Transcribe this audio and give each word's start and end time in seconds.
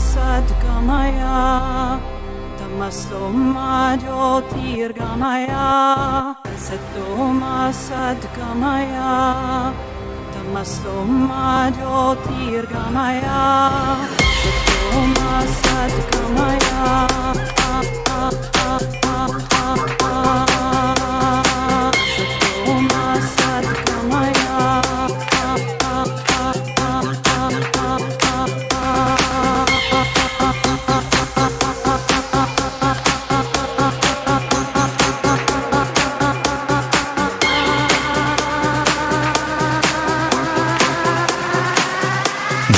sadgamaya 0.00 1.36
Tamasoma 2.58 3.72
jyotirgamaya 4.02 5.68
Satoma 6.66 7.72
sadgamaya 7.72 9.12
Tamasoma 10.32 11.68
jyotirgamaya 11.76 13.40
Satoma 14.40 15.32
sadgamaya 15.60 16.80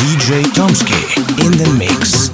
DJ 0.02 0.42
Tomsky 0.52 1.16
in 1.46 1.52
the 1.52 1.68
mix. 1.78 2.32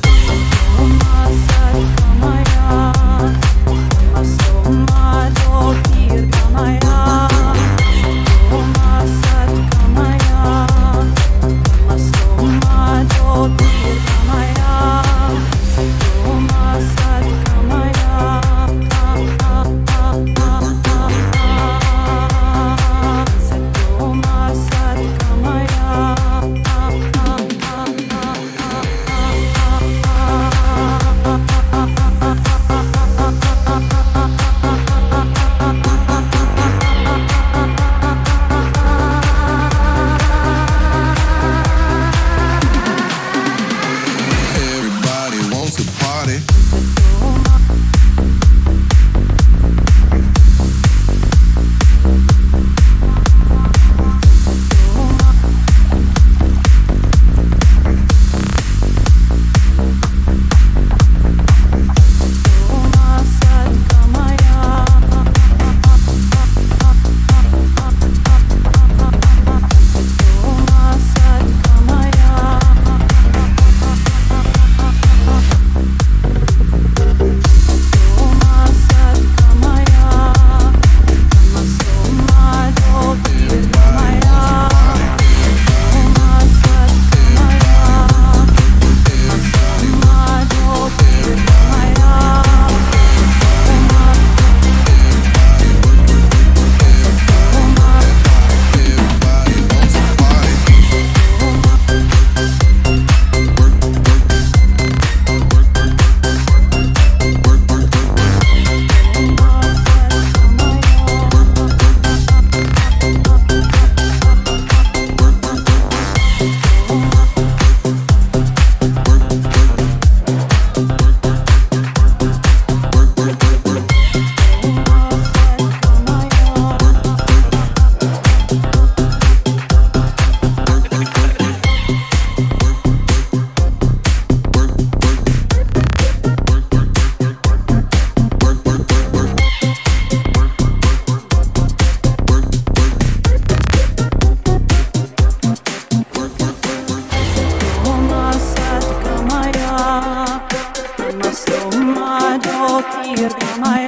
Pirma, 152.83 153.59
my 153.59 153.88